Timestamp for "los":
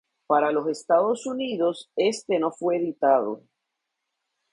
0.51-0.67